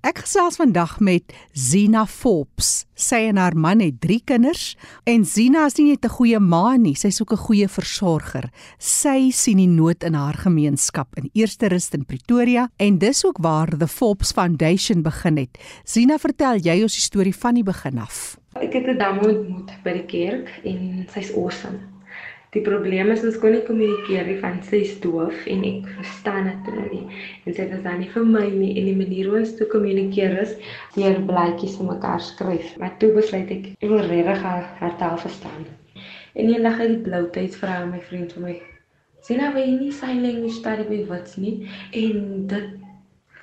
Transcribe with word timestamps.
Ek 0.00 0.22
gesels 0.24 0.56
vandag 0.56 0.94
met 1.04 1.28
Zina 1.52 2.06
Forbes. 2.08 2.86
Sy 2.96 3.18
en 3.28 3.36
haar 3.36 3.52
man 3.52 3.82
het 3.84 3.98
3 4.00 4.22
kinders 4.30 4.70
en 5.04 5.26
Zina 5.28 5.66
is 5.68 5.76
nie 5.76 5.90
net 5.90 6.06
'n 6.06 6.16
goeie 6.16 6.40
ma 6.40 6.76
nie, 6.76 6.94
sy's 6.94 7.20
ook 7.20 7.32
'n 7.32 7.44
goeie 7.44 7.68
versorger. 7.68 8.48
Sy 8.78 9.30
sien 9.30 9.58
die 9.58 9.68
nood 9.68 10.02
in 10.02 10.14
haar 10.14 10.38
gemeenskap 10.40 11.08
in 11.18 11.28
Eerste 11.34 11.68
Rust 11.68 11.92
in 11.94 12.06
Pretoria 12.06 12.70
en 12.78 12.98
dis 12.98 13.24
ook 13.26 13.38
waar 13.42 13.76
the 13.76 13.88
Forbes 13.88 14.32
Foundation 14.32 15.02
begin 15.02 15.36
het. 15.36 15.58
Zina, 15.84 16.18
vertel 16.18 16.56
jy 16.56 16.82
ons 16.82 16.94
die 16.94 17.02
storie 17.02 17.34
van 17.34 17.54
die 17.54 17.64
begin 17.64 17.98
af. 17.98 18.38
Ek 18.54 18.72
het 18.72 18.86
'n 18.86 18.96
dame 18.96 19.20
ontmoet 19.28 19.82
by 19.84 19.92
die 19.92 20.06
kerk 20.06 20.48
en 20.64 21.06
sy's 21.12 21.30
awesome. 21.36 21.89
Die 22.54 22.62
probleem 22.66 23.12
is 23.14 23.20
ons 23.22 23.36
kon 23.38 23.52
nie 23.54 23.60
kommunikeer 23.62 24.24
nie 24.26 24.40
van 24.40 24.56
sy 24.66 24.80
is 24.82 24.96
doof 25.04 25.44
en 25.52 25.60
ek 25.68 25.90
verstaan 26.00 26.48
dit 26.48 26.70
nou 26.74 26.86
nie. 26.88 27.18
En 27.46 27.54
sy 27.54 27.66
dan 27.70 28.00
nie 28.02 28.08
vir 28.10 28.24
my 28.26 28.46
nie 28.50 28.70
en 28.80 28.88
die 28.88 28.94
manier 28.98 29.28
hoe 29.30 29.36
ons 29.40 29.52
toe 29.58 29.68
kommunikeer 29.70 30.32
is 30.42 30.56
deur 30.96 31.20
blaadjies 31.28 31.76
vir 31.78 31.86
mekaar 31.92 32.24
skryf. 32.26 32.72
Maar 32.82 32.96
toe 32.98 33.12
besluit 33.14 33.52
ek 33.54 33.68
ek 33.76 33.86
wil 33.92 34.02
regtig 34.10 34.42
haar, 34.42 34.66
haar 34.80 34.96
taal 34.98 35.14
verstaan. 35.22 35.68
En 36.34 36.50
eendag 36.50 36.80
het 36.82 36.90
die 36.90 37.04
blou 37.04 37.20
tyd 37.36 37.54
vra 37.60 37.84
my 37.86 38.00
vriend 38.08 38.34
vir 38.34 38.46
my. 38.48 38.56
Sy 39.22 39.36
nou 39.38 39.52
weet 39.54 39.70
nie 39.76 39.92
sy 39.94 40.10
language 40.16 40.56
study 40.56 40.88
by 40.88 40.98
wat 41.12 41.30
nie 41.38 41.54
en 42.00 42.48
dit 42.50 42.72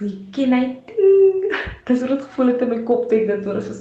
die 0.01 0.11
kind 0.35 0.91
dis 1.87 2.03
wat 2.11 2.25
gevoel 2.25 2.51
het 2.51 2.67
in 2.67 2.73
my 2.73 2.81
kop 2.91 3.07
dit 3.13 3.23
dit 3.31 3.47
was 3.47 3.69
soos 3.69 3.79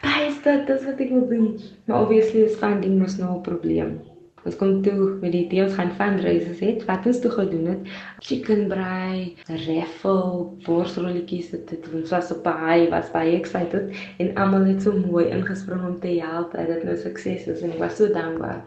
daai 0.00 0.30
is 0.30 0.40
dit 0.48 0.64
dis 0.72 0.88
wat 0.88 1.04
ek 1.04 1.12
wil 1.12 1.28
doen. 1.28 1.52
Maar 1.84 2.06
obviously 2.06 2.46
is 2.48 2.56
funding 2.64 2.96
mos 3.04 3.18
nou 3.20 3.34
'n 3.36 3.44
probleem. 3.50 3.92
Ons 4.42 4.56
kom 4.58 4.80
toe 4.82 5.08
met 5.22 5.30
die 5.34 5.44
deels 5.50 5.76
gaan 5.78 5.92
fundraisers 5.98 6.62
het. 6.64 6.80
Wat 6.88 7.04
ons 7.06 7.20
toe 7.22 7.30
gedoen 7.30 7.68
het, 7.70 7.90
chicken 8.26 8.64
braai, 8.72 9.36
raffle, 9.66 10.48
borsrolletjies 10.66 11.52
het 11.54 11.68
dit 11.70 11.86
ons 11.94 12.10
was 12.14 12.32
op 12.34 12.42
baie 12.46 12.88
was 12.90 13.12
baie 13.14 13.36
excited 13.38 13.94
en 14.22 14.32
almal 14.42 14.66
het 14.70 14.82
so 14.82 14.98
mooi 14.98 15.28
ingespring 15.30 15.84
om 15.86 15.98
te 16.02 16.16
help 16.18 16.56
dat 16.58 16.70
dit 16.72 16.82
nou 16.88 16.96
sukses 16.98 17.46
is 17.54 17.62
en 17.62 17.74
ek 17.76 17.82
was 17.84 17.98
so 18.00 18.10
dankbaar. 18.14 18.64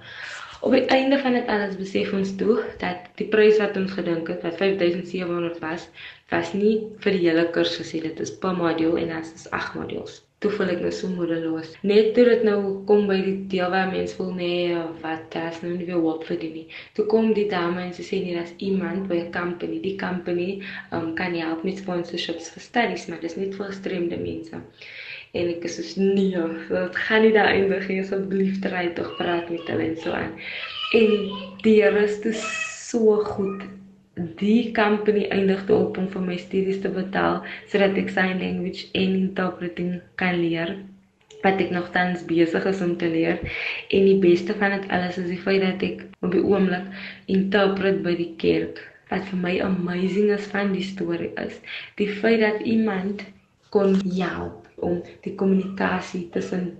Op 0.65 0.71
die 0.73 0.85
einde 0.95 1.19
van 1.21 1.35
dit 1.37 1.49
alles 1.51 1.75
besef 1.77 2.13
ons 2.15 2.31
toe 2.39 2.55
dat 2.81 3.09
die 3.19 3.27
prys 3.33 3.59
wat 3.61 3.75
ons 3.77 3.93
gedink 3.97 4.31
het, 4.31 4.47
wat 4.47 4.55
5700 4.61 5.59
was, 5.61 5.89
was 6.31 6.55
nie 6.55 6.77
vir 7.03 7.19
die 7.19 7.25
hele 7.27 7.49
kursus 7.57 7.91
nie. 7.93 8.05
Dit 8.07 8.23
is 8.23 8.33
per 8.39 8.55
module 8.57 9.03
en 9.03 9.11
dit 9.13 9.35
is 9.35 9.51
8 9.51 9.75
modules 9.77 10.23
toe 10.45 10.53
voel 10.53 10.71
ek 10.75 10.81
nou 10.83 10.91
so 10.93 11.09
moedeloos. 11.09 11.71
Net 11.89 12.11
toe 12.13 12.25
dit 12.27 12.43
nou 12.45 12.59
kom 12.89 13.07
by 13.09 13.17
die 13.25 13.35
deel 13.49 13.71
waar 13.73 13.89
mense 13.89 14.13
voel 14.17 14.33
nee, 14.37 14.75
wat 15.01 15.23
das 15.33 15.57
nou 15.63 15.71
nie 15.73 15.87
weer 15.87 16.01
hoop 16.03 16.25
vir 16.27 16.37
die 16.41 16.51
nie. 16.53 16.65
Toe 16.97 17.07
kom 17.09 17.31
die 17.37 17.47
dame 17.49 17.81
en 17.87 17.93
sy 17.97 18.05
sê 18.05 18.19
nee, 18.21 18.35
daar's 18.37 18.53
iemand 18.67 19.07
by 19.09 19.23
'n 19.23 19.31
company. 19.33 19.79
Die 19.81 19.95
company 19.97 20.49
um, 20.93 21.13
kan 21.17 21.33
help 21.33 21.63
met 21.65 21.81
sponsorships 21.81 22.51
vir 22.53 22.61
studies, 22.67 23.07
maar 23.09 23.21
dis 23.25 23.37
net 23.41 23.57
vir 23.57 23.71
gestremde 23.71 24.19
mense. 24.21 24.61
En 25.33 25.49
ek 25.49 25.65
so 25.69 25.81
nee, 26.01 26.43
dit 26.69 27.01
gaan 27.07 27.25
nie 27.25 27.33
daar 27.33 27.49
eindig 27.49 27.87
nie. 27.89 28.01
Asseblief 28.03 28.61
try 28.61 28.91
tog 28.93 29.15
praat 29.17 29.49
met 29.49 29.65
hulle 29.67 29.89
en 29.89 29.97
so 29.97 30.13
aan. 30.13 30.37
En 30.93 31.09
die 31.65 31.81
Here 31.81 32.05
is 32.05 32.21
so 32.91 33.17
goed 33.33 33.65
die 34.15 34.71
company 34.71 35.25
eindig 35.35 35.65
toe 35.67 35.77
op 35.87 35.97
om 35.99 36.07
vir 36.11 36.23
my 36.23 36.37
studies 36.39 36.81
te 36.83 36.91
betaal 36.91 37.41
sodat 37.71 37.97
ek 37.99 38.11
sign 38.15 38.39
language 38.39 38.87
en 38.95 39.15
interpreting 39.19 39.97
kan 40.21 40.39
leer 40.39 40.75
wat 41.43 41.61
ek 41.61 41.71
nog 41.75 41.91
tans 41.93 42.23
besig 42.25 42.65
is 42.65 42.81
om 42.81 42.95
te 42.97 43.09
leer. 43.11 43.37
En 43.93 44.07
die 44.07 44.17
beste 44.23 44.55
van 44.57 44.73
dit 44.73 44.89
alles 44.95 45.19
is 45.21 45.29
die 45.29 45.41
feit 45.41 45.61
dat 45.61 45.83
ek 45.85 46.01
op 46.25 46.33
die 46.33 46.41
oomblik 46.41 46.87
interpret 47.29 48.01
by 48.05 48.15
die 48.17 48.31
kerk 48.41 48.81
wat 49.11 49.27
vir 49.29 49.41
my 49.43 49.53
amazing 49.61 50.31
is 50.33 50.47
van 50.49 50.73
die 50.73 50.85
storie 50.85 51.29
is. 51.43 51.59
Die 52.01 52.09
feit 52.09 52.41
dat 52.41 52.65
iemand 52.65 53.21
kon 53.75 53.99
help 54.15 54.65
om 54.81 55.03
die 55.27 55.35
kommunikasie 55.37 56.25
tussen 56.33 56.71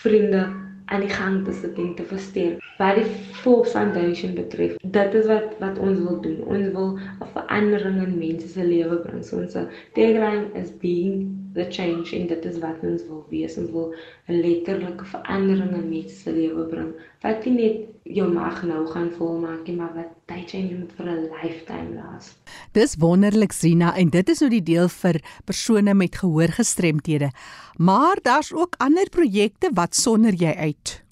vriende 0.00 0.46
aan 0.86 1.00
die 1.00 1.10
gang 1.10 1.44
te 1.44 1.52
sit 1.52 1.78
en 1.78 1.94
te 1.94 2.04
versterk. 2.04 2.62
Wat 2.78 2.94
die 2.94 3.06
Forbes 3.40 3.70
Foundation 3.70 4.34
betref, 4.34 4.76
dit 4.82 5.14
is 5.14 5.26
wat 5.26 5.54
wat 5.58 5.78
ons 5.78 5.98
wil 5.98 6.20
doen. 6.20 6.42
Ons 6.44 6.72
wil 6.72 6.98
'n 6.98 7.30
verandering 7.32 8.02
in 8.02 8.18
mense 8.18 8.48
se 8.48 8.64
lewe 8.64 8.96
bring. 9.06 9.24
So 9.24 9.36
ons 9.36 9.56
tagline 9.92 10.50
is 10.54 10.70
being 10.78 11.43
the 11.54 11.66
change 11.70 12.12
en 12.16 12.26
dit 12.26 12.44
is 12.44 12.58
wat 12.62 12.82
ons 12.82 13.02
wil 13.08 13.24
wees. 13.30 13.56
Ons 13.56 13.70
wil 13.70 13.94
'n 14.28 14.40
letterlike 14.40 15.04
verandering 15.04 15.72
in 15.72 15.88
mense 15.88 16.16
se 16.22 16.32
lewe 16.32 16.66
bring. 16.66 16.92
Wat 17.22 17.44
nie 17.44 17.54
net 17.54 17.76
jou 18.02 18.28
mag 18.32 18.62
nou 18.62 18.86
gaan 18.86 19.10
volmaak 19.18 19.66
nie, 19.66 19.76
maar 19.76 19.94
wat 19.94 20.10
tyd 20.26 20.50
change 20.50 20.74
moet 20.74 20.92
vir 20.96 21.06
'n 21.06 21.30
lifetime 21.30 21.94
laat. 21.94 22.34
Dis 22.72 22.96
wonderlik 22.98 23.52
Zina 23.52 23.96
en 23.96 24.10
dit 24.10 24.28
is 24.28 24.40
nou 24.40 24.50
die 24.50 24.62
deel 24.62 24.88
vir 24.88 25.20
persone 25.44 25.94
met 25.94 26.16
gehoorgestremthede. 26.16 27.30
Maar 27.76 28.16
daar's 28.22 28.52
ook 28.52 28.74
ander 28.78 29.08
projekte 29.08 29.70
wat 29.74 29.94
sonder 29.94 30.34
jy 30.34 30.54
uit. 30.54 31.02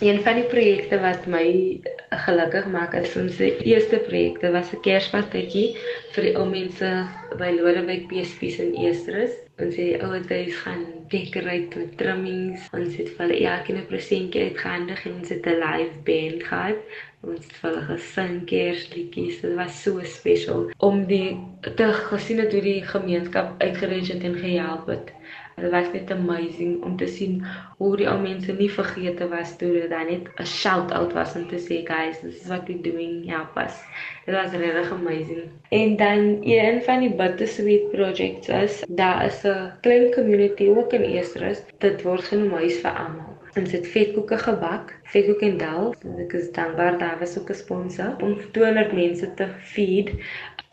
Een 0.00 0.20
van 0.22 0.34
die 0.34 0.46
projekte 0.46 1.00
wat 1.00 1.26
my 1.26 1.80
gelukkig 2.10 2.68
maak 2.70 2.94
is 2.94 3.16
ons 3.16 3.38
eerste 3.40 3.98
projekte 4.06 4.50
was 4.54 4.70
'n 4.72 4.80
Kersfeestetjie 4.80 5.74
vir 6.14 6.22
die 6.22 6.36
ou 6.38 6.46
mense 6.46 7.08
by 7.38 7.50
Lodewyk 7.50 8.06
PSP's 8.06 8.58
in 8.58 8.74
Estrus. 8.74 9.47
Ons 9.58 9.74
het 9.74 9.88
die 9.90 10.02
ouerhuis 10.06 10.56
gaan 10.62 10.82
decorate 11.10 11.78
met 11.78 11.96
trimmings. 11.98 12.66
Ons 12.78 12.94
het 13.00 13.08
vir 13.16 13.32
elkeen 13.36 13.80
'n 13.80 13.88
presentjie 13.90 14.44
uitgehandig 14.48 15.00
en 15.06 15.16
ons 15.18 15.32
het 15.34 15.46
'n 15.46 15.58
live 15.64 15.96
band 16.06 16.44
gehad. 16.50 16.78
Ons 17.26 17.40
het 17.42 17.54
vir 17.60 17.68
hulle 17.68 17.84
gesing 17.86 18.34
Kersliedjies. 18.46 19.40
Dit 19.42 19.54
was 19.58 19.78
so 19.82 20.02
spesiaal 20.06 20.68
om 20.88 21.00
die 21.08 21.34
te 21.66 21.86
gesien 22.10 22.38
het 22.38 22.52
hoe 22.54 22.62
die 22.62 22.82
gemeenskap 22.86 23.56
uitgereik 23.62 24.12
het 24.12 24.26
en 24.28 24.36
gehelp 24.38 24.86
het. 24.92 25.10
Dit 25.58 25.72
was 25.72 25.88
net 25.92 26.12
amazing 26.14 26.76
om 26.86 26.94
te 26.96 27.08
sien 27.10 27.40
hoe 27.80 27.90
die 27.98 28.06
ou 28.06 28.14
mense 28.22 28.54
nie 28.60 28.68
vergeete 28.70 29.26
was 29.32 29.56
toe 29.58 29.72
dit 29.74 29.90
dan 29.90 30.06
net 30.06 30.28
'n 30.38 30.46
shout 30.46 30.94
out 30.94 31.16
was 31.18 31.34
om 31.40 31.48
te 31.48 31.58
sê 31.64 31.80
guys, 31.88 32.20
this 32.20 32.38
is 32.42 32.46
what 32.52 32.68
we're 32.68 32.86
doing, 32.86 33.26
help 33.26 33.58
us. 33.64 33.82
Dit 34.26 34.34
was 34.34 34.52
regtig 34.52 34.92
amazing. 34.92 35.50
En 35.70 35.96
dan 35.96 36.22
een 36.42 36.82
van 36.82 37.00
die 37.00 37.14
bittersweet 37.14 37.90
projects 37.90 38.48
is 38.48 38.84
daar 38.88 39.24
is 39.26 39.42
'n 39.42 39.72
klein 39.80 40.12
community 40.12 40.68
ook 40.68 40.92
in 40.92 41.02
Estrus. 41.02 41.64
Dit 41.78 42.02
word 42.02 42.22
genoem 42.22 42.52
huis 42.52 42.78
vir 42.78 42.90
almal. 42.90 43.37
Ons 43.56 43.72
het 43.72 43.86
vetkoeke 43.86 44.38
gebak, 44.38 44.94
vetkoek 45.12 45.40
en 45.40 45.56
dal. 45.58 45.94
Ek 46.24 46.32
is 46.32 46.52
dankbaar 46.52 46.98
daar 46.98 47.18
was 47.18 47.38
ook 47.38 47.50
'n 47.50 47.60
sponsor 47.64 48.16
om 48.22 48.36
200 48.52 48.92
mense 48.92 49.34
te 49.34 49.46
feed 49.72 50.14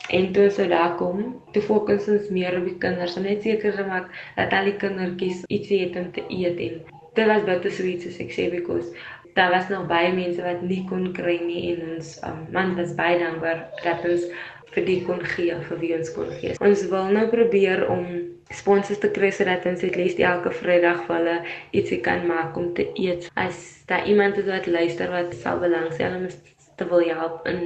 En 0.08 0.32
toe 0.32 0.50
sou 0.50 0.68
daar 0.68 0.94
kom, 0.94 1.22
toe 1.52 1.62
fokus 1.62 2.04
ons 2.08 2.28
meer 2.30 2.54
op 2.58 2.66
die 2.68 2.76
kinders, 2.78 3.16
om 3.18 3.24
net 3.26 3.42
seker 3.42 3.74
te 3.74 3.86
maak 3.88 4.12
dat 4.36 4.52
al 4.54 4.68
die 4.70 4.76
kindertjies 4.82 5.40
iets 5.56 5.72
het 5.74 5.96
om 5.98 6.12
te 6.14 6.22
eet 6.30 6.60
en 6.68 6.76
dit 7.16 7.26
was 7.30 7.46
baie 7.48 7.72
sweet 7.72 8.04
soos 8.04 8.18
ek 8.22 8.30
sê 8.36 8.46
because 8.52 8.92
daar 9.36 9.52
was 9.52 9.68
nog 9.68 9.86
baie 9.86 10.12
mense 10.16 10.42
wat 10.42 10.62
nie 10.64 10.82
kon 10.88 11.10
kry 11.16 11.36
nie 11.44 11.62
en 11.74 11.82
ons 11.96 12.12
um, 12.24 12.44
man 12.54 12.74
was 12.78 12.94
baie 12.96 13.18
dankbaar 13.20 13.66
dat 13.84 14.04
ons 14.08 14.24
vir 14.72 14.86
die 14.88 15.00
kon 15.04 15.20
gee 15.34 15.56
vir 15.68 15.78
wie 15.80 15.92
ons 15.96 16.12
kon 16.16 16.32
gee. 16.40 16.56
Ons 16.64 16.84
wil 16.92 17.12
nou 17.16 17.26
probeer 17.32 17.84
om 17.92 18.06
sponsors 18.54 19.00
te 19.02 19.10
kry 19.12 19.30
sodat 19.34 19.64
ons 19.68 19.84
net 19.84 19.96
lees 19.98 20.18
elke 20.20 20.52
Vrydag 20.60 21.04
vir 21.06 21.16
hulle 21.18 21.36
ietsie 21.76 22.00
kan 22.04 22.26
maak 22.28 22.56
om 22.60 22.72
te 22.76 22.88
eet. 22.94 23.28
As 23.36 23.62
daar 23.90 24.08
iemand 24.08 24.40
is 24.40 24.48
wat 24.50 24.68
luister 24.70 25.12
wat 25.12 25.34
sal 25.40 25.60
belangstel 25.64 26.20
om 26.20 26.28
te 26.76 26.88
wil 26.88 27.04
help 27.08 27.46
in 27.48 27.62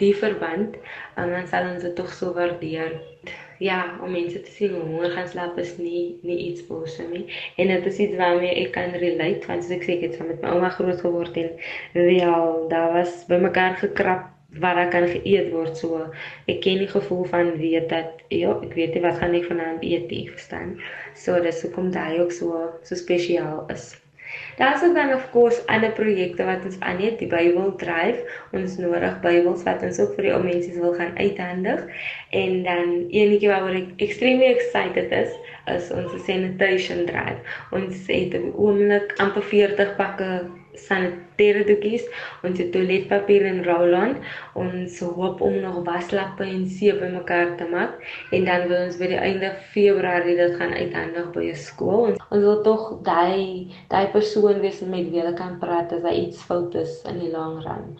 die 0.00 0.12
verband 0.16 0.76
en 1.20 1.32
dan 1.34 1.46
sal 1.50 1.68
ons 1.72 1.84
dit 1.84 1.94
tog 1.96 2.12
so 2.12 2.32
waardeer. 2.36 2.98
Ja, 3.62 3.98
om 4.02 4.10
mense 4.10 4.40
te 4.42 4.50
sien 4.50 4.72
hoe 4.74 4.82
honger 4.82 5.12
gaan 5.14 5.28
slaap 5.30 5.58
is 5.62 5.76
nie 5.78 6.18
nie 6.26 6.38
iets 6.48 6.64
bosse 6.66 7.04
nie. 7.10 7.24
En 7.62 7.70
dit 7.70 7.86
is 7.86 8.00
iets 8.06 8.16
waarmee 8.18 8.54
ek 8.64 8.72
kan 8.76 8.96
relate 9.04 9.46
want 9.46 9.70
ek 9.76 9.86
sê 9.86 9.96
ek 9.98 10.06
het 10.08 10.18
saam 10.18 10.32
met 10.32 10.42
my 10.42 10.54
ouma 10.56 10.72
groot 10.74 11.00
geword 11.04 11.38
en 11.44 11.52
ja, 12.16 12.34
daar 12.72 12.92
was 12.98 13.22
bymekaar 13.30 13.78
gekrap 13.84 14.30
waar 14.60 14.82
ek 14.82 14.90
kan 14.92 15.06
geëet 15.08 15.52
word 15.52 15.78
so. 15.78 16.02
Ek 16.50 16.60
ken 16.64 16.82
die 16.82 16.90
gevoel 16.90 17.24
van 17.30 17.54
weet 17.60 17.88
dat 17.92 18.20
ja, 18.28 18.52
ek 18.66 18.76
weet 18.76 18.96
nie 18.96 19.04
wat 19.06 19.20
gaan 19.22 19.38
ek 19.38 19.48
vanaand 19.48 19.86
eet 19.86 20.10
nie, 20.12 20.26
verstaan? 20.34 20.76
So 21.16 21.40
dis 21.40 21.62
hoekom 21.64 21.92
daai 21.94 22.20
ook 22.20 22.32
so 22.32 22.68
so 22.82 22.98
spesiaal 22.98 23.64
is. 23.72 23.92
Daar's 24.62 24.82
ook 24.86 24.94
dan 24.94 25.14
of 25.14 25.30
course 25.30 25.66
ander 25.66 25.90
projekte 25.90 26.44
wat 26.44 26.64
ons 26.64 26.76
aan 26.80 27.00
het, 27.02 27.18
die 27.18 27.26
Bybel 27.26 27.74
dryf. 27.76 28.20
Ons 28.54 28.76
nodig 28.78 29.16
Bybels 29.24 29.64
wat 29.66 29.82
ons 29.82 29.98
ook 29.98 30.14
vir 30.14 30.28
die 30.28 30.34
ou 30.36 30.42
mense 30.44 30.70
wil 30.78 30.94
gaan 30.94 31.18
uithandig. 31.18 31.82
En 32.30 32.62
dan 32.68 32.92
enetjie 33.10 33.50
waaroor 33.50 33.80
ek 33.80 33.90
extremely 34.06 34.52
excited 34.54 35.10
is, 35.18 35.34
is 35.66 35.90
ons 35.90 36.14
sanitation 36.28 37.02
drive. 37.10 37.42
Ons 37.74 38.06
het 38.06 38.36
die 38.36 38.52
oomblik 38.54 39.16
amper 39.24 39.42
40 39.50 39.96
pakke 39.98 40.30
sanitêre 40.78 41.64
doekies, 41.68 42.04
ons 42.46 42.58
het 42.58 42.72
toiletpapier 42.74 43.44
en 43.48 43.60
roll-on, 43.66 44.16
ons 44.58 44.98
hoop 45.16 45.42
om 45.44 45.58
nog 45.60 45.82
waslappe 45.86 46.46
en 46.46 46.64
seep 46.68 47.00
bymekaar 47.02 47.56
te 47.60 47.68
maak 47.72 48.00
en 48.32 48.48
dan 48.48 48.66
wil 48.70 48.86
ons 48.86 48.98
by 49.00 49.10
die 49.12 49.20
einde 49.20 49.52
Februarie 49.74 50.36
dit 50.38 50.56
gaan 50.60 50.72
uithandig 50.72 51.30
by 51.36 51.46
'n 51.50 51.62
skool. 51.68 52.08
Ons, 52.12 52.24
ons 52.30 52.44
wil 52.48 52.62
tog 52.62 52.82
daai 53.04 53.68
daai 53.88 54.06
persoon 54.12 54.60
wees 54.60 54.80
met 54.80 55.10
wie 55.10 55.20
hulle 55.20 55.36
kan 55.36 55.58
praat 55.58 55.92
as 55.92 56.02
daar 56.02 56.14
iets 56.14 56.42
fout 56.42 56.74
is 56.74 57.02
in 57.08 57.18
die 57.18 57.30
lang 57.30 57.60
run. 57.64 57.96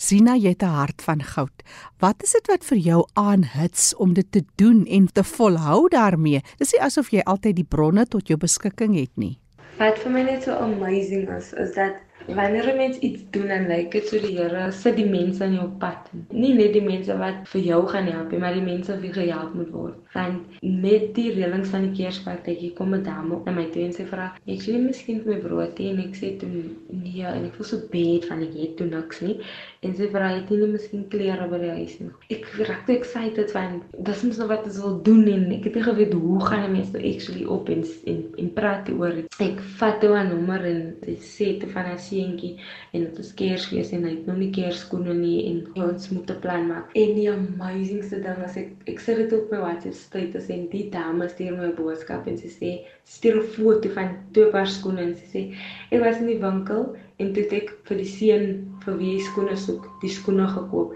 Sina, 0.00 0.32
jy 0.34 0.54
het 0.56 0.62
'n 0.62 0.76
hart 0.80 1.02
van 1.02 1.22
goud. 1.22 1.62
Wat 1.98 2.22
is 2.22 2.32
dit 2.32 2.46
wat 2.46 2.64
vir 2.64 2.78
jou 2.78 3.08
aanhits 3.14 3.94
om 3.96 4.14
dit 4.14 4.32
te 4.32 4.42
doen 4.56 4.86
en 4.86 5.06
te 5.12 5.24
volhou 5.24 5.88
daarmee? 5.88 6.40
Dis 6.58 6.72
nie 6.72 6.80
asof 6.80 7.10
jy 7.10 7.20
altyd 7.20 7.56
die 7.56 7.68
bronne 7.68 8.06
tot 8.06 8.28
jou 8.28 8.38
beskikking 8.38 8.94
het 8.96 9.16
nie. 9.16 9.38
Wat 9.80 9.96
vir 10.02 10.12
my 10.12 10.22
net 10.26 10.44
so 10.44 10.52
amazing 10.60 11.28
is, 11.32 11.54
is 11.56 11.70
dat 11.72 11.94
wanneer 12.34 12.72
'n 12.72 12.76
mens 12.76 12.98
iets 12.98 13.22
doen 13.30 13.48
en 13.48 13.66
lyk 13.66 13.90
dit 13.90 14.08
so 14.08 14.18
die 14.18 14.36
Here 14.36 14.72
sit 14.72 14.96
die 14.96 15.08
mense 15.08 15.44
in 15.44 15.54
jou 15.54 15.68
pad. 15.78 16.10
Nie 16.30 16.54
net 16.54 16.72
die 16.72 16.82
mense 16.82 17.16
wat 17.18 17.48
vir 17.52 17.60
jou 17.60 17.86
gaan 17.86 18.06
help 18.06 18.30
nie, 18.30 18.38
maar 18.38 18.54
die 18.54 18.62
mense 18.62 19.00
wie 19.00 19.12
gehelp 19.12 19.54
moet 19.54 19.70
word. 19.70 19.96
Want 20.12 20.60
met 20.60 21.14
die 21.14 21.30
reëlings 21.32 21.68
van 21.68 21.92
die 21.92 22.04
jy 22.04 22.70
kom 22.74 22.94
'n 22.94 23.02
dame 23.02 23.40
en 23.46 23.54
my 23.54 23.64
toe 23.72 23.82
en 23.82 23.92
sy 23.92 24.04
vra, 24.04 24.32
"Ek 24.46 24.60
sien 24.60 24.86
miskien 24.86 25.20
vir 25.22 25.34
my 25.34 25.40
brood 25.40 25.80
en 25.80 25.98
ek 25.98 26.14
sê 26.14 26.38
toe 26.38 26.48
nee 26.88 27.24
en 27.24 27.44
ek 27.44 27.54
voel 27.54 27.66
so 27.66 27.78
baie 27.92 28.20
van 28.28 28.42
ek 28.42 28.54
het 28.54 28.76
toe 28.76 28.86
niks 28.86 29.20
nie." 29.20 29.40
En 29.82 29.94
sy 29.96 30.08
vra, 30.08 30.28
"Het 30.28 30.50
jy 30.50 30.56
nie 30.56 30.72
miskien 30.72 31.08
klere 31.08 31.48
by 31.48 31.58
die 31.58 31.70
huis 31.70 32.00
nie?" 32.00 32.10
Ek 32.30 32.46
raak 32.58 32.86
te 32.86 32.92
excited 32.92 33.52
want 33.52 33.82
dis 33.98 34.22
mos 34.22 34.38
nou 34.38 34.48
wat 34.48 34.64
ons 34.64 34.80
wil 34.80 35.02
doen 35.02 35.26
en 35.28 35.52
ek 35.52 35.64
het 35.64 35.74
nie 35.74 35.82
geweet 35.82 36.12
hoe 36.12 36.40
gaan 36.40 36.62
die 36.62 36.80
mense 36.80 36.98
actually 37.14 37.44
op 37.44 37.68
en 37.68 37.84
en, 38.06 38.24
en 38.38 38.52
praat 38.52 38.90
oor. 38.90 39.14
Ek 39.38 39.60
vat 39.78 40.00
toe 40.00 40.16
'n 40.18 40.28
nommer 40.28 40.64
en 40.64 40.96
sy 41.02 41.16
sê 41.36 41.60
te 41.60 41.66
van 41.66 41.84
haar 41.84 41.98
seentjie 42.20 42.52
en 42.92 43.06
dit 43.06 43.18
is 43.24 43.32
Kersfees 43.40 43.92
en 43.96 44.04
hy 44.06 44.14
het 44.14 44.28
nog 44.28 44.38
nie 44.40 44.50
Kersskoene 44.54 45.14
nie 45.16 45.36
en 45.50 45.60
ons 45.88 46.08
moet 46.14 46.30
'n 46.30 46.40
plan 46.44 46.66
maak. 46.68 46.94
En 47.02 47.14
die 47.16 47.28
amazingste 47.30 48.20
ding 48.26 48.40
is 48.46 48.56
ek 48.56 48.70
ek 48.92 49.00
sit 49.00 49.16
dit 49.22 49.32
op 49.38 49.50
my 49.50 49.60
WhatsApp 49.64 49.94
status 49.94 50.48
en 50.48 50.66
die 50.70 50.88
dame 50.90 51.28
stuur 51.28 51.56
my 51.56 51.68
'n 51.70 51.76
boodskap 51.76 52.26
en 52.26 52.38
sy 52.38 52.50
sê 52.60 52.70
stuur 53.04 53.40
'n 53.40 53.46
foto 53.56 53.88
van 53.98 54.16
twee 54.32 54.50
paar 54.50 54.66
skoene 54.66 55.02
en 55.08 55.16
sy 55.16 55.26
sê 55.34 55.42
ek 55.90 56.00
was 56.00 56.20
in 56.20 56.26
die 56.26 56.42
winkel 56.46 56.96
en 57.18 57.32
toe 57.32 57.42
het 57.42 57.52
ek 57.52 57.72
vir 57.88 57.96
die 57.96 58.12
seun 58.18 58.46
vir 58.84 58.98
wie 58.98 59.16
skoene 59.24 59.56
soek, 59.56 59.86
die 60.02 60.12
skoene 60.12 60.48
gekoop. 60.50 60.94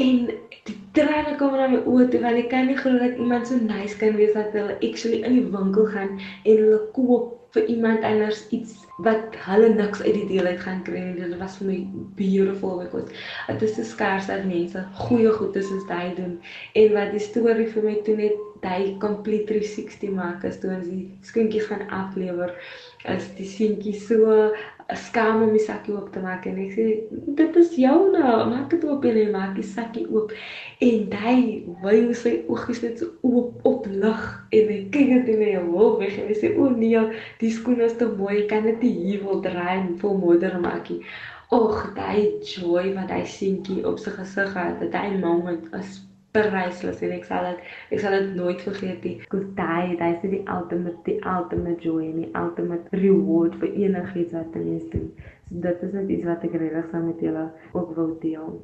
En 0.00 0.28
die 0.68 0.76
trane 0.96 1.36
kom 1.40 1.56
na 1.58 1.68
my 1.68 1.80
oë 1.84 2.08
toe 2.12 2.20
want 2.24 2.40
ek 2.40 2.50
kan 2.52 2.68
nie 2.70 2.78
glo 2.80 2.98
dat 3.00 3.18
iemand 3.20 3.50
so 3.50 3.60
nice 3.60 3.96
kan 4.00 4.16
wees 4.20 4.32
dat 4.36 4.54
hulle 4.56 4.78
actually 4.80 5.20
in 5.22 5.40
die 5.40 5.48
winkel 5.52 5.90
gaan 5.92 6.16
en 6.18 6.62
hulle 6.62 6.80
koop 6.96 7.32
vir 7.54 7.68
iemand 7.70 8.02
anders 8.02 8.40
iets 8.56 8.80
wat 9.06 9.36
hulle 9.46 9.68
niks 9.74 10.02
uit 10.02 10.14
die 10.14 10.26
deel 10.30 10.46
uit 10.46 10.60
gaan 10.62 10.82
kry 10.86 11.02
nie. 11.02 11.14
Dit 11.18 11.36
was 11.38 11.58
vir 11.60 11.68
my 11.68 11.78
beautiful 12.18 12.80
because 12.82 13.10
dit 13.48 13.62
is 13.68 13.76
so 13.76 13.86
skaars 13.90 14.30
dat 14.30 14.46
mense 14.48 14.82
goeie 15.04 15.30
goed 15.38 15.56
is 15.58 15.68
soos 15.70 15.86
hy 15.90 16.14
doen. 16.18 16.34
En 16.78 16.94
wat 16.98 17.14
die 17.14 17.22
storie 17.22 17.68
vir 17.74 17.86
my 17.86 17.94
toe 18.06 18.16
net 18.18 18.66
hy 18.66 18.94
complete 19.02 19.50
360 19.52 20.14
maak 20.16 20.44
as 20.48 20.58
toe 20.60 20.72
ons 20.72 20.88
die 20.88 21.04
skoentjies 21.26 21.68
gaan 21.70 21.84
aflewer 21.92 22.54
as 23.10 23.26
die 23.38 23.48
seentjie 23.48 23.94
so 24.00 24.38
skaam 24.92 25.42
om 25.42 25.52
die 25.54 25.62
sakkie 25.64 25.94
oop 25.94 26.10
te 26.12 26.20
maak 26.20 26.46
en 26.46 26.58
ek 26.60 26.72
sê 26.76 26.86
dit 27.40 27.56
is 27.62 27.74
jou 27.80 27.96
nou 28.12 28.34
maak 28.50 28.68
dit 28.74 28.84
oop 28.84 29.06
en 29.08 29.18
hy 29.20 29.26
maak 29.32 29.54
die 29.56 29.66
sakkie 29.66 30.04
oop. 30.10 30.32
En 30.84 31.14
hy 31.24 31.36
wou 31.84 32.16
sy 32.20 32.34
oogies 32.52 32.82
net 32.84 33.00
so 33.00 33.12
oop 33.24 33.68
op 33.70 33.86
lig 33.90 34.24
en 34.58 34.72
hy 34.72 34.80
kyk 34.94 35.12
net 35.12 35.30
in 35.34 35.44
hy 35.46 35.54
hoor 35.68 35.98
weg 36.02 36.18
en 36.20 36.28
hy 36.30 36.38
sê 36.40 36.52
o 36.56 36.68
nee 36.74 37.04
die 37.40 37.52
skoene 37.54 37.88
is 37.88 37.96
te 38.00 38.10
mooi 38.18 38.44
kan 38.50 38.68
dit 38.68 38.88
hier 38.88 39.24
wil 39.24 39.40
draai 39.44 39.78
en 39.78 39.94
vol 40.02 40.20
modder 40.20 40.60
maak 40.60 40.92
och 41.54 41.92
daai 41.94 42.40
joy 42.42 42.94
wat 42.96 43.12
hy 43.14 43.22
seentjie 43.28 43.84
op 43.86 44.00
sy 44.02 44.12
gesig 44.16 44.56
het 44.58 44.80
dat 44.80 44.96
hy 44.98 45.18
moment 45.20 45.68
is 45.78 46.00
priceless 46.34 47.02
en 47.06 47.12
ek 47.14 47.26
sal 47.28 47.46
dit 47.46 47.94
ek 47.94 48.02
sal 48.02 48.16
dit 48.16 48.32
nooit 48.34 48.62
vergeet 48.66 49.06
nie. 49.06 49.14
Daai 49.58 49.94
daai 50.00 50.16
is 50.16 50.24
die 50.32 50.42
ultimate 50.50 50.98
die 51.06 51.20
ultimate 51.22 51.78
joy 51.86 52.08
en 52.08 52.18
die 52.24 52.32
ultimate 52.40 53.00
reward 53.04 53.54
vir 53.60 53.70
enigiets 53.86 54.34
wat 54.34 54.58
jy 54.58 54.80
doen. 54.90 55.08
So 55.46 55.62
dit 55.68 55.86
is 55.86 55.94
net 55.94 56.10
iets 56.10 56.26
wat 56.26 56.44
ek 56.48 56.56
regtig 56.58 56.90
saam 56.90 57.08
met 57.12 57.22
julle 57.22 57.48
ook 57.72 57.94
wil 57.98 58.14
deel. 58.22 58.60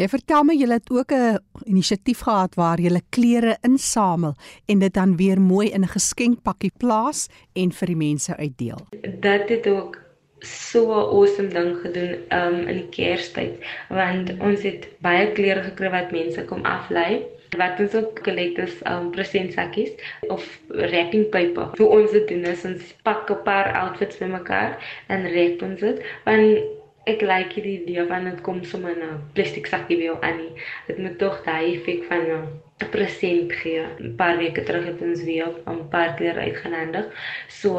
Jy 0.00 0.08
vertel 0.10 0.42
my 0.42 0.54
jy 0.58 0.66
het 0.72 0.90
ook 0.90 1.12
'n 1.12 1.38
inisiatief 1.70 2.24
gehad 2.26 2.54
waar 2.56 2.80
jy 2.80 3.00
klere 3.10 3.58
insamel 3.62 4.34
en 4.66 4.78
dit 4.78 4.94
dan 4.94 5.16
weer 5.16 5.40
mooi 5.40 5.68
in 5.70 5.82
'n 5.82 5.94
geskenkpakkie 5.96 6.72
plaas 6.78 7.28
en 7.54 7.70
vir 7.70 7.86
die 7.86 7.96
mense 7.96 8.36
uitdeel. 8.36 8.80
Dit 9.20 9.48
het 9.48 9.66
ook 9.66 10.03
so 10.44 10.80
'n 10.92 11.06
awesome 11.16 11.48
ding 11.48 11.76
gedoen 11.82 12.12
um 12.40 12.56
in 12.68 12.76
die 12.80 12.88
Kerstyd 12.96 13.64
want 13.88 14.32
ons 14.40 14.62
het 14.62 14.88
baie 15.06 15.32
klere 15.32 15.62
gekry 15.70 15.90
wat 15.90 16.12
mense 16.12 16.44
kom 16.50 16.62
aflei 16.64 17.22
wat 17.58 17.80
ons 17.80 17.94
ook 17.94 18.22
collect 18.26 18.58
is 18.58 18.78
um 18.90 19.10
presentsakkies 19.14 19.92
of 20.28 20.46
wrapping 20.68 21.28
paper. 21.30 21.68
Hoe 21.78 21.88
ons 21.98 22.10
dit 22.10 22.28
doen 22.28 22.44
is 22.52 22.64
ons 22.64 22.94
pak 23.02 23.30
'n 23.30 23.42
paar 23.42 23.72
outfits 23.82 24.18
bymekaar 24.18 24.78
en 25.06 25.28
wrap 25.30 25.62
ons 25.62 25.80
dit 25.80 26.02
want 26.24 26.83
ek 27.12 27.20
like 27.22 27.54
hierdie 27.56 27.78
idee 27.82 28.06
van 28.08 28.24
dit 28.24 28.40
kom 28.46 28.62
sommer 28.64 28.96
in 28.96 29.02
'n 29.06 29.22
plastiek 29.34 29.66
sakkie 29.66 29.96
by 29.96 30.04
jou 30.10 30.18
aan 30.20 30.36
nie. 30.36 30.52
Dit 30.86 30.98
moet 30.98 31.18
tog 31.18 31.42
daai 31.44 31.76
effek 31.76 32.04
van 32.10 32.24
'n 32.30 32.90
present 32.90 33.52
gee. 33.52 33.84
'n 34.00 34.16
Paar 34.16 34.36
weke 34.38 34.62
terug 34.62 34.84
het 34.84 35.00
ons 35.02 35.22
weer 35.22 35.48
'n 35.66 35.88
paar 35.88 36.14
klere 36.14 36.40
uitgenandig. 36.40 37.06
So 37.48 37.78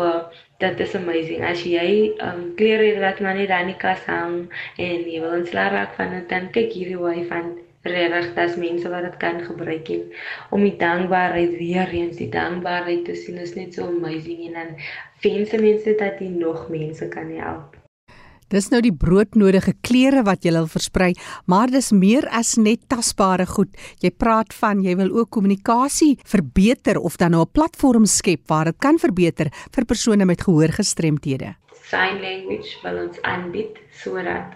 dit 0.60 0.80
is 0.80 0.96
amazing 0.96 1.44
as 1.44 1.64
jy 1.68 2.16
um 2.24 2.54
klere 2.56 3.00
wat 3.00 3.20
maar 3.20 3.36
net 3.36 3.50
daar 3.52 3.66
in 3.66 3.74
die 3.74 3.82
kas 3.82 4.06
hang 4.08 4.48
en 4.78 5.04
jy 5.04 5.20
wil 5.20 5.36
ontslaa 5.40 5.68
raak 5.74 5.96
van 6.00 6.14
dit 6.16 6.30
dan 6.30 6.52
kyk 6.56 6.72
hierdie 6.72 6.96
hoe 6.96 7.26
van 7.28 7.58
regtig 7.86 8.34
dat 8.34 8.58
mense 8.58 8.90
wat 8.90 9.04
dit 9.04 9.18
kan 9.18 9.42
gebruik 9.46 9.90
en 9.90 10.04
om 10.50 10.64
die 10.64 10.78
dankbaarheid 10.78 11.58
weer 11.60 11.92
eens 12.00 12.18
die 12.18 12.30
dankbaarheid 12.30 13.06
te 13.06 13.16
sien 13.16 13.38
is 13.38 13.56
net 13.56 13.74
so 13.74 13.88
amazing 13.92 14.48
en 14.48 14.54
dan 14.62 14.76
wens 15.22 15.52
mense 15.68 15.96
dat 16.00 16.20
jy 16.24 16.32
nog 16.40 16.70
mense 16.70 17.08
kan 17.08 17.30
help 17.36 17.75
Dis 18.54 18.68
nou 18.70 18.82
die 18.86 18.94
broodnodige 18.94 19.74
klere 19.82 20.22
wat 20.26 20.46
jy 20.46 20.52
wil 20.54 20.68
versprei, 20.70 21.14
maar 21.50 21.72
dis 21.74 21.90
meer 21.92 22.28
as 22.30 22.56
net 22.62 22.84
tasbare 22.92 23.48
goed. 23.50 23.72
Jy 24.04 24.12
praat 24.14 24.54
van 24.54 24.84
jy 24.86 24.94
wil 25.00 25.10
ook 25.18 25.32
kommunikasie 25.34 26.14
verbeter 26.26 27.00
of 27.02 27.18
dan 27.18 27.32
nou 27.32 27.42
'n 27.42 27.52
platform 27.52 28.06
skep 28.06 28.48
waar 28.48 28.66
dit 28.66 28.78
kan 28.78 29.00
verbeter 29.00 29.50
vir 29.72 29.86
persone 29.86 30.26
met 30.26 30.42
gehoorgestremthede. 30.42 31.56
Sign 31.90 32.22
language 32.22 32.78
wil 32.84 33.08
ons 33.08 33.22
aanbied 33.22 33.78
sodat 33.92 34.54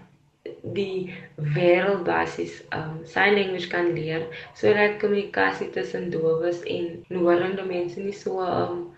die 0.74 1.14
wêreld 1.56 2.04
basies 2.06 2.64
um 2.76 3.02
sign 3.06 3.36
language 3.36 3.70
kan 3.70 3.94
leer 3.96 4.28
sodat 4.54 5.00
kommunikasie 5.02 5.70
tussen 5.70 6.10
dowes 6.12 6.62
en 6.66 7.04
horende 7.10 7.66
mense 7.66 8.00
nie 8.00 8.14
so 8.14 8.40
um 8.40 8.94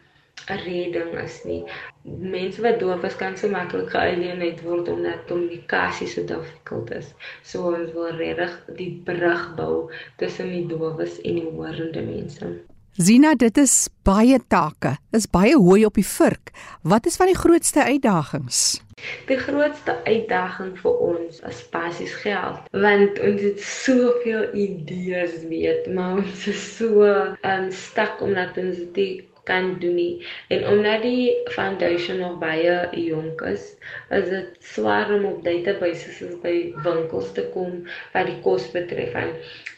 'n 0.48 0.60
redding 0.66 1.14
is 1.24 1.44
nie. 1.44 1.64
Mense 2.04 2.62
wat 2.62 2.80
doof 2.80 3.04
is 3.10 3.16
kan 3.16 3.38
so 3.38 3.50
maklik 3.50 3.90
gealieneerd 3.94 4.62
word 4.66 4.90
omdat 4.90 5.28
kommunikasie 5.28 6.08
so 6.08 6.26
difficult 6.26 6.92
is. 6.92 7.14
So 7.44 7.74
ons 7.74 7.94
wil 7.94 8.12
regtig 8.18 8.58
die 8.82 8.92
brug 9.06 9.48
bou 9.56 9.92
tussen 10.18 10.52
die 10.56 10.66
doofes 10.68 11.22
en 11.22 11.42
die 11.42 11.50
horende 11.56 12.02
mense. 12.02 12.54
Zina, 13.00 13.36
dit 13.40 13.58
is 13.58 13.88
baie 14.04 14.36
take. 14.52 14.98
Is 15.16 15.30
baie 15.32 15.56
hooi 15.56 15.86
op 15.88 15.96
die 15.96 16.06
vurk. 16.06 16.52
Wat 16.84 17.06
is 17.08 17.15
van 17.15 17.30
die 17.32 17.38
grootste 17.39 17.84
uitdagings? 17.84 18.82
Die 19.30 19.38
grootste 19.39 19.96
uitdaging 20.04 20.74
vir 20.82 20.98
ons 21.06 21.39
is 21.48 21.62
basies 21.72 22.13
geld, 22.22 22.68
want 22.84 23.22
ons 23.24 23.42
het 23.42 23.63
soveel 23.65 24.44
idees 24.54 25.39
weet, 25.50 25.88
maar 25.96 26.20
ons 26.20 26.46
is 26.51 26.62
so 26.75 27.08
um, 27.08 27.72
stak 27.74 28.22
omdat 28.22 28.60
ons 28.62 28.84
dit 28.94 29.31
kan 29.51 29.75
doen 29.79 29.96
nie. 29.96 30.25
En 30.48 30.67
omdat 30.67 31.01
die 31.01 31.36
foundation 31.51 32.17
nog 32.17 32.38
baie 32.39 32.88
jonk 32.91 33.41
is, 33.41 33.63
is 34.10 34.29
dit 34.29 34.67
swaar 34.74 35.12
om 35.15 35.25
op 35.25 35.43
databases 35.43 36.20
soos 36.20 36.38
by 36.43 36.53
winkels 36.86 37.31
te 37.36 37.43
kom 37.55 37.81
wat 38.13 38.29
die 38.29 38.38
kos 38.46 38.70
betref. 38.75 39.15
En 39.24 39.34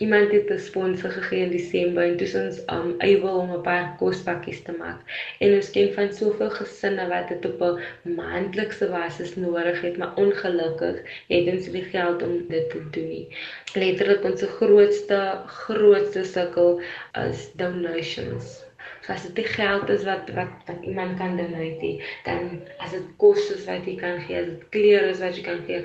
iemand 0.06 0.34
het 0.36 0.52
'n 0.54 0.62
sponsor 0.68 1.14
gegee 1.18 1.46
in 1.46 1.56
Desember 1.56 2.04
en 2.04 2.18
dis 2.18 2.36
ons 2.42 2.60
um 2.76 2.94
able 3.10 3.34
om 3.44 3.54
'n 3.56 3.62
paar 3.70 3.96
kospakkies 4.02 4.62
te 4.68 4.76
maak. 4.78 5.00
En 5.40 5.56
ons 5.58 5.72
ken 5.76 5.94
van 5.94 6.14
soveel 6.14 6.52
gesinne 6.60 7.08
wat 7.14 7.28
dit 7.34 7.46
op 7.52 7.62
'n 7.62 8.14
maandelikse 8.20 8.88
basis 8.88 9.36
nodig 9.36 9.82
het, 9.82 9.98
maar 9.98 10.14
ongelukkig 10.16 11.02
het 11.28 11.48
ons 11.54 11.68
nie 11.68 11.84
geld 11.84 12.24
om 12.24 12.46
dit 12.48 12.70
te 12.70 12.84
doen 12.92 13.08
nie. 13.08 13.28
Letterlik 13.74 14.24
ons 14.24 14.44
grootste 14.60 15.42
grootste 15.46 16.24
sukkel 16.24 16.82
is 17.28 17.50
donations. 17.56 18.63
So 19.06 19.14
as 19.14 19.28
dit 19.36 19.46
geld 19.58 19.90
is 19.90 20.04
wat 20.08 20.32
wat 20.38 20.54
wat 20.70 20.82
iemand 20.88 21.18
kan 21.20 21.38
donate 21.38 21.84
nie, 21.84 22.02
dan 22.24 22.62
as 22.80 22.96
dit 22.96 23.08
kos 23.18 23.52
is 23.52 23.66
wat 23.68 23.86
jy 23.90 23.98
kan 24.00 24.22
gee, 24.24 24.40
as 24.40 24.50
dit 24.52 24.66
klere 24.76 25.12
is 25.12 25.22
wat 25.24 25.36
jy 25.36 25.44
kan 25.44 25.62
gee, 25.68 25.84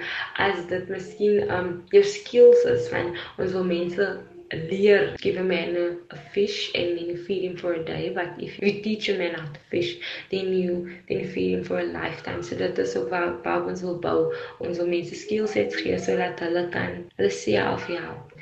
as 0.48 0.64
dit 0.70 0.90
miskien 0.92 1.44
um 1.50 1.70
jou 1.94 2.04
skills 2.16 2.66
is 2.74 2.90
van 2.94 3.14
ons 3.38 3.56
wil 3.56 3.66
mense 3.66 4.10
leer 4.52 5.16
give 5.20 5.36
a 5.36 5.42
man 5.42 5.76
a, 5.76 6.14
a 6.14 6.18
fish 6.32 6.70
and 6.74 6.96
then 6.96 7.06
you 7.06 7.24
feed 7.24 7.44
him 7.44 7.56
for 7.56 7.74
a 7.74 7.84
day 7.84 8.08
but 8.14 8.30
if 8.38 8.58
you 8.58 8.80
teach 8.82 9.08
a 9.08 9.18
man 9.18 9.34
how 9.34 9.44
to 9.44 9.60
fish 9.70 9.98
then 10.30 10.52
you 10.52 10.98
then 11.08 11.20
you 11.20 11.28
feed 11.28 11.52
him 11.58 11.64
for 11.64 11.80
a 11.80 11.84
lifetime. 11.84 12.42
So 12.42 12.56
dat 12.56 12.78
is 12.78 12.96
ook 12.96 13.10
waar 13.10 13.42
waar 13.42 13.66
ons 13.66 13.82
wil 13.82 13.98
bou 13.98 14.34
ons 14.58 14.78
wil 14.78 14.86
mense 14.86 15.14
skill 15.14 15.46
sets 15.46 15.76
gee 15.76 15.98
sodat 15.98 16.40
hulle 16.40 16.68
kan 16.68 17.04
hulle 17.16 17.30
self 17.30 17.86
help. 17.86 18.32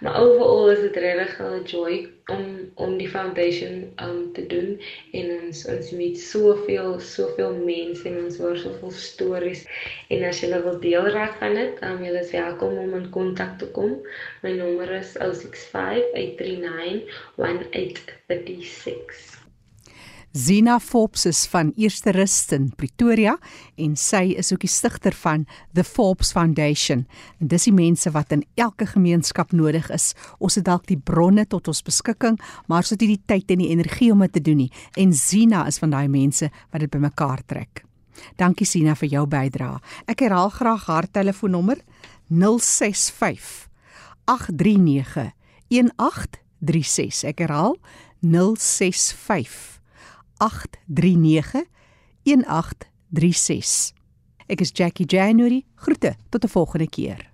Maar 0.00 0.20
overal 0.20 0.70
is 0.70 0.80
dit 0.80 0.96
regtig 0.96 1.40
'n 1.40 1.64
joy 1.64 2.06
om 2.34 2.70
om 2.74 2.96
die 2.98 3.08
foundation 3.08 3.84
um 4.02 4.32
te 4.38 4.46
doen 4.50 4.72
en 5.20 5.30
ons 5.36 5.62
ons 5.74 5.92
meet 6.00 6.18
soveel 6.18 6.98
soveel 7.00 7.54
mense 7.68 8.08
en 8.10 8.18
ons 8.24 8.40
hoor 8.42 8.58
soveel 8.58 8.90
stories 8.90 9.62
en 10.16 10.26
as 10.30 10.42
jy 10.42 10.50
wil 10.66 10.80
deel 10.82 11.06
raak 11.14 11.38
van 11.42 11.54
dit, 11.58 11.78
um, 11.86 12.02
jy 12.04 12.12
is 12.20 12.34
welkom 12.34 12.76
om 12.82 12.98
in 12.98 13.08
kontak 13.14 13.56
te 13.62 13.70
kom. 13.78 13.94
My 14.42 14.52
nommer 14.58 14.90
is 14.98 15.14
065 15.22 16.12
839 16.26 17.02
1836. 17.46 19.45
Zina 20.32 20.78
Forbes 20.80 21.24
is 21.26 21.46
van 21.46 21.72
Eerste 21.76 22.10
Rust 22.10 22.52
in 22.52 22.68
Pretoria 22.76 23.38
en 23.80 23.94
sy 23.96 24.34
is 24.36 24.52
ook 24.52 24.60
die 24.66 24.70
stigter 24.70 25.14
van 25.16 25.46
The 25.72 25.84
Forbes 25.84 26.32
Foundation. 26.36 27.06
En 27.40 27.48
dis 27.48 27.64
die 27.64 27.72
mense 27.72 28.10
wat 28.12 28.34
in 28.36 28.42
elke 28.54 28.86
gemeenskap 28.86 29.54
nodig 29.56 29.88
is. 29.94 30.10
Ons 30.38 30.58
het 30.60 30.66
dalk 30.66 30.84
die 30.90 30.98
bronne 30.98 31.46
tot 31.48 31.70
ons 31.72 31.80
beskikking, 31.82 32.36
maar 32.68 32.84
ons 32.84 32.92
het 32.92 33.00
nie 33.00 33.14
die 33.14 33.22
tyd 33.24 33.54
en 33.54 33.62
die 33.64 33.70
energie 33.72 34.10
om 34.12 34.24
dit 34.26 34.34
te 34.36 34.42
doen 34.44 34.60
nie. 34.66 34.70
En 35.00 35.14
Zina 35.16 35.64
is 35.70 35.80
van 35.80 35.94
daai 35.94 36.08
mense 36.12 36.50
wat 36.70 36.84
dit 36.84 36.92
bymekaar 36.92 37.40
trek. 37.46 37.84
Dankie 38.36 38.68
Zina 38.68 38.96
vir 38.96 39.08
jou 39.12 39.24
bydrae. 39.30 39.80
Ek 40.08 40.20
herhaal 40.26 40.52
graag 40.52 40.84
haar 40.90 41.08
telefoonnommer 41.08 41.80
065 42.28 43.70
839 44.26 45.32
1836. 45.72 47.24
Ek 47.32 47.40
herhaal 47.46 47.80
065 48.20 49.75
0891 50.38 51.64
Ek 54.46 54.60
is 54.60 54.70
Jackie 54.72 55.06
January. 55.06 55.64
Groete 55.74 56.16
tot 56.28 56.44
'n 56.44 56.48
volgende 56.48 56.88
keer. 56.88 57.30